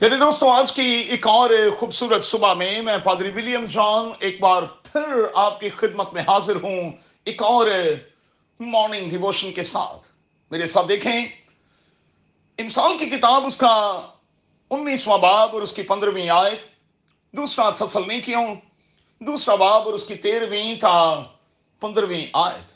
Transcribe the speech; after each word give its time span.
میرے 0.00 0.16
دوستوں 0.16 0.50
آج 0.50 0.72
کی 0.72 0.82
ایک 0.82 1.26
اور 1.26 1.50
خوبصورت 1.78 2.24
صبح 2.24 2.54
میں 2.54 2.82
میں 2.82 2.98
پادری 2.98 3.30
ولیم 3.30 3.64
جان 3.64 4.12
ایک 4.20 4.40
بار 4.40 4.62
پھر 4.62 5.24
آپ 5.34 5.60
کی 5.60 5.70
خدمت 5.70 6.12
میں 6.12 6.22
حاضر 6.22 6.56
ہوں، 6.56 6.92
ایک 7.24 7.42
اور 7.42 7.66
مارننگ 8.60 9.10
ڈیووشن 9.10 9.52
کے 9.52 9.62
ساتھ۔ 9.62 10.08
میرے 10.50 10.66
ساتھ 10.66 10.88
دیکھیں، 10.88 11.26
انسان 12.58 12.98
کی 12.98 13.06
کتاب، 13.06 13.44
اس 13.46 13.56
کا 13.56 14.06
انیسواں 14.70 15.18
باب 15.18 15.50
اور 15.52 15.62
اس 15.62 15.72
کی 15.72 15.82
پندرہویں 15.82 16.28
آیت۔ 16.28 16.60
دوسرا 17.36 17.70
تھسل 17.70 18.02
نہیں 18.06 18.20
کیوں، 18.20 18.54
دوسرا 19.20 19.54
باب 19.54 19.82
اور 19.82 19.92
اس 19.92 20.04
کی 20.04 20.14
تیرہویں 20.14 20.74
تا 20.80 21.22
پندرہویں 21.80 22.26
آیت۔ 22.32 22.72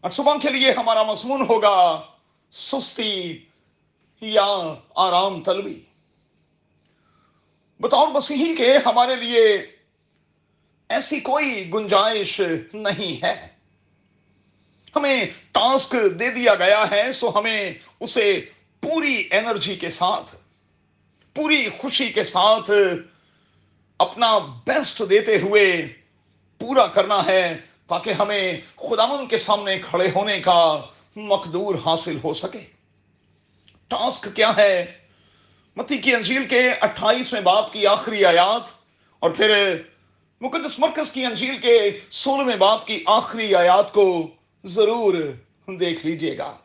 اور 0.00 0.10
صبح 0.10 0.34
کے 0.42 0.48
لیے 0.48 0.72
ہمارا 0.72 1.02
مضمون 1.02 1.46
ہوگا، 1.48 2.00
سستی 2.50 3.38
یا 4.20 4.74
آرام 4.94 5.42
طلبی 5.42 5.80
بطور 7.80 8.08
مسیحی 8.08 8.56
کے 8.56 8.78
ہمارے 8.86 9.16
لیے 9.16 9.66
ایسی 10.88 11.20
کوئی 11.20 11.70
گنجائش 11.74 12.40
نہیں 12.74 13.24
ہے۔ 13.24 13.48
ہمیں 14.96 15.26
ٹاسک 15.52 15.96
دے 16.20 16.30
دیا 16.30 16.54
گیا 16.54 16.84
ہے، 16.90 17.12
سو 17.12 17.38
ہمیں 17.38 17.74
اسے 18.00 18.44
پوری 18.80 19.28
انرجی 19.30 19.76
کے 19.76 19.90
ساتھ، 19.90 20.36
پوری 21.34 21.68
خوشی 21.78 22.08
کے 22.08 22.24
ساتھ 22.24 22.70
اپنا 23.98 24.38
بیسٹ 24.38 25.02
دیتے 25.10 25.38
ہوئے 25.38 25.94
پورا 26.58 26.86
کرنا 26.86 27.26
ہے، 27.26 27.56
تاکہ 27.86 28.12
ہمیں 28.12 28.60
خداون 28.76 29.26
کے 29.26 29.38
سامنے 29.38 29.78
کھڑے 29.78 30.10
ہونے 30.14 30.40
کا 30.40 30.80
مقدور 31.16 31.74
حاصل 31.86 32.18
ہو 32.24 32.32
سکے۔ 32.32 32.66
ٹاسک 33.88 34.28
کیا 34.34 34.56
ہے؟ 34.56 34.99
متی 35.80 35.98
کی 35.98 36.14
انجیل 36.14 36.46
کے 36.46 36.68
اٹھائیسویں 36.68 37.40
باپ 37.40 37.72
کی 37.72 37.86
آخری 37.86 38.24
آیات 38.24 38.62
اور 39.18 39.30
پھر 39.30 39.76
مقدس 40.40 40.78
مرکز 40.78 41.12
کی 41.12 41.26
انجیل 41.26 41.58
کے 41.58 42.00
سولہویں 42.10 42.56
باپ 42.56 42.86
کی 42.86 43.04
آخری 43.06 43.54
آیات 43.54 43.92
کو 43.92 44.30
ضرور 44.64 45.14
دیکھ 45.66 46.06
لیجیے 46.06 46.38
گا۔ 46.38 46.58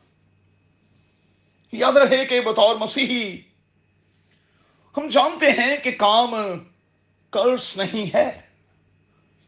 یاد 1.72 1.94
رہے 1.94 2.26
کہ 2.26 2.42
بطور 2.42 2.76
مسیحی 2.76 3.38
ہم 4.98 5.08
جانتے 5.08 5.52
ہیں 5.52 5.78
کہ 5.78 5.92
کام 5.92 6.36
کرس 7.30 7.78
نہیں 7.78 8.16
ہے۔ 8.16 8.42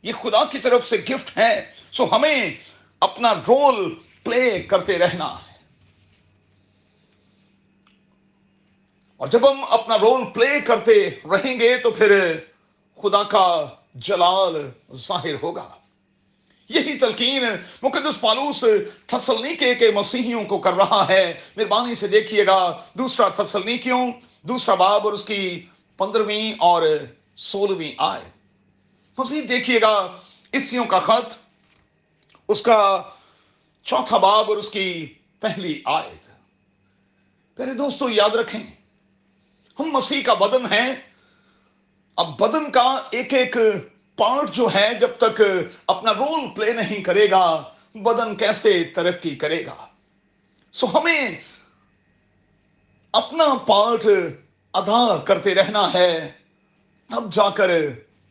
یہ 0.04 0.14
خدا 0.14 0.44
کی 0.44 0.60
طرف 0.60 0.88
سے 0.88 0.98
گفٹ 1.10 1.38
ہے۔ 1.38 1.72
سو 1.92 2.16
ہمیں 2.16 2.54
اپنا 3.02 3.34
رول 3.34 3.96
پلے 4.24 4.60
کرتے 4.60 4.98
رہنا 4.98 5.34
ہے 5.34 5.48
اور 9.18 9.28
جب 9.28 9.52
ہم 9.52 9.64
اپنا 9.70 9.98
رول 9.98 10.26
پلے 10.34 10.60
کرتے 10.62 11.10
رہیں 11.10 11.60
گے 11.60 11.78
تو 11.78 11.92
پھر 11.92 12.40
خدا 13.02 13.24
کا 13.24 13.66
جلال 13.96 14.70
ظاہر 14.94 15.34
ہوگا۔ 15.44 15.70
یہی 16.70 16.98
تلقین 16.98 17.44
مقدس 17.84 18.22
پالوس 18.22 18.64
تھسلنی 19.06 19.56
کے 19.56 19.92
مسیحیوں 19.96 20.44
کو 20.44 20.58
کر 20.58 20.74
رہا 20.74 21.06
ہے۔ 21.10 21.34
مہربانی 21.58 21.96
سے 21.96 22.08
دیکھیے 22.08 22.46
گا 22.46 22.84
دوسرا 22.94 23.30
تھسلنیکیوں 23.30 24.12
دوسرا 24.42 24.76
باب 24.76 25.02
اور 25.04 25.14
اس 25.14 25.26
کی 25.26 25.66
پندرہویں 25.98 26.52
اور 26.60 26.84
سولہویں 27.36 27.92
آئے 27.98 28.30
مزید 29.18 29.50
دیکھیے 29.50 29.82
گا 29.82 29.96
افسیوں 30.54 30.86
کا 30.86 31.00
خط، 31.00 31.34
اس 32.48 32.62
کا 32.62 33.02
چوتھا 33.84 34.18
باب 34.18 34.46
اور 34.48 34.58
اس 34.58 34.70
کی 34.70 35.14
پہلی 35.40 35.82
آیت۔ 35.86 36.28
پہلے 37.58 37.74
دوستو، 37.74 38.10
یاد 38.10 38.36
رکھیں 38.36 38.64
ہم 39.80 39.86
مسیح 39.86 40.22
کا 40.22 40.34
بدن 40.34 40.74
ہے۔ 40.74 40.94
اب 42.16 42.40
بدن 42.40 42.72
کا 42.72 43.02
ایک 43.12 43.34
ایک 43.34 43.58
پارٹ 44.16 44.52
جو 44.52 44.68
ہے 44.76 44.90
جب 45.00 45.10
تک 45.18 45.42
اپنا 45.88 46.14
رول 46.14 46.50
پلے 46.56 46.74
نہیں 46.74 47.04
کرے 47.04 47.32
گا، 47.32 47.64
بدن 47.96 48.36
کیسے 48.36 48.84
ترقی 48.84 49.36
کرے 49.36 49.66
گا؟ 49.66 49.88
سو 50.72 50.88
ہمیں 50.88 51.42
اپنا 53.12 53.46
پارٹ 53.68 54.06
ادا 54.74 55.18
کرتے 55.18 55.56
رہنا 55.56 55.94
ہے، 55.94 56.32
تب 57.10 57.34
جا 57.34 57.50
کر 57.50 57.72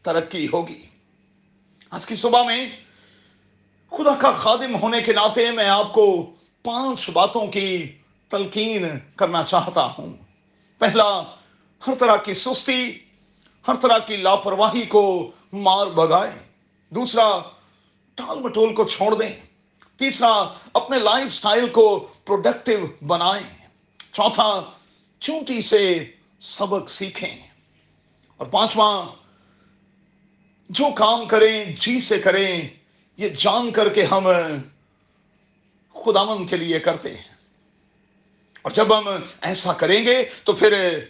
ترقی 0.03 0.49
ہوگی۔ 0.53 0.87
آج 1.91 2.07
کی 2.07 2.15
صبح 2.15 2.43
میں 2.43 2.69
خدا 3.91 4.15
کا 4.19 4.33
خادم 4.33 4.77
ہونے 4.83 5.01
کے 5.01 5.13
ناطے 5.13 5.51
میں 5.51 5.69
آپ 5.69 5.93
کو 5.93 6.31
پانچ 6.63 7.11
باتوں 7.11 7.47
کی 7.47 7.99
تلقین 8.29 8.89
کرنا 9.17 9.45
چاہتا 9.45 9.85
ہوں۔ 9.99 10.13
پہلا 10.79 11.36
ہر 11.87 11.95
طرح 11.95 12.17
کی 12.17 12.35
سستی، 12.35 12.99
ہر 13.69 13.75
طرح 13.75 13.99
کی 13.99 14.17
لاپرواہی 14.17 14.83
کو 14.83 15.31
مار 15.53 15.87
بگائیں 15.87 16.49
دوسرا، 16.91 17.39
ٹال 18.15 18.39
مٹول 18.39 18.75
کو 18.75 18.89
چھوڑ 18.89 19.15
دیں۔ 19.15 19.41
تیسرا، 19.97 20.55
اپنے 20.73 20.99
لائف 20.99 21.33
سٹائل 21.33 21.69
کو 21.69 22.09
پروڈکٹیو 22.25 23.07
بنائیں۔ 23.07 23.67
چوتھا، 24.13 24.71
چونٹی 25.21 25.63
سے 25.63 26.11
سبق 26.41 26.91
سیکھیں۔ 26.91 27.49
اور 28.37 28.47
پانچواں، 28.47 29.07
جو 30.69 30.85
کام 30.95 31.27
کریں 31.27 31.65
جی 31.81 32.01
سے 32.01 32.19
کریں، 32.19 32.69
یہ 33.17 33.29
جان 33.29 33.71
کر 33.71 33.89
کے 33.89 34.05
ہم 34.05 34.29
خدامن 35.95 36.47
کے 36.47 36.57
لیے 36.57 36.81
کرتے 36.81 37.17
ہیں۔ 37.17 37.35
اور 38.63 38.71
جب 38.71 38.99
ہم 38.99 39.09
ایسا 39.41 39.73
کریں 39.73 40.07
گے 40.07 40.29
تو 40.45 40.53
پھر 40.53 41.01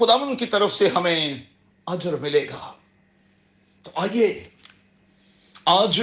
خداون 0.00 0.36
کی 0.36 0.46
طرف 0.46 0.74
سے 0.74 0.88
ہمیں 0.88 1.34
اجر 1.86 2.12
ملے 2.12 2.48
گا۔ 2.48 2.72
تو 3.82 3.90
آئیے، 3.94 4.44
آج 5.64 6.02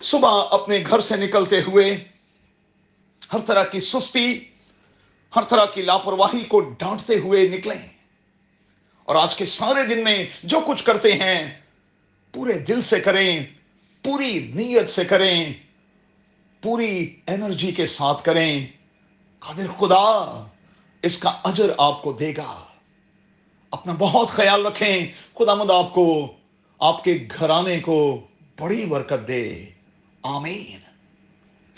صبح 0.00 0.46
اپنے 0.50 0.84
گھر 0.90 1.00
سے 1.00 1.16
نکلتے 1.16 1.60
ہوئے 1.62 2.04
ہر 3.32 3.38
طرح 3.38 3.64
کی 3.64 3.80
سستی، 3.80 4.44
ہر 5.36 5.42
طرح 5.42 5.64
کی 5.64 5.82
لاپرواہی 5.82 6.44
کو 6.44 6.60
ڈانٹتے 6.60 7.18
ہوئے 7.18 7.48
نکلیں۔ 7.48 7.88
اور 9.04 9.16
آج 9.16 9.34
کے 9.34 9.44
سارے 9.44 9.94
دن 9.94 10.04
میں 10.04 10.26
جو 10.42 10.60
کچھ 10.66 10.84
کرتے 10.84 11.12
ہیں، 11.12 11.60
پورے 12.32 12.58
دل 12.58 12.82
سے 12.82 13.00
کریں، 13.00 13.46
پوری 14.02 14.50
نیت 14.54 14.90
سے 14.90 15.04
کریں، 15.04 15.52
پوری 16.62 17.16
انرجی 17.26 17.72
کے 17.72 17.86
ساتھ 17.86 18.24
کریں۔ 18.24 18.66
قادر 19.38 19.66
خدا 19.78 20.46
اس 21.02 21.18
کا 21.18 21.32
اجر 21.44 21.72
آپ 21.78 22.02
کو 22.02 22.12
دے 22.12 22.32
گا۔ 22.36 22.64
اپنا 23.70 23.92
بہت 23.98 24.28
خیال 24.28 24.66
رکھیں۔ 24.66 25.06
خدا 25.38 25.54
مد 25.54 25.70
آپ 25.70 25.94
کو، 25.94 26.32
آپ 26.78 27.04
کے 27.04 27.28
گھرانے 27.38 27.80
کو 27.80 28.20
بڑی 28.60 28.86
برکت 28.86 29.28
دے۔ 29.28 29.64
آمین۔ 30.22 30.87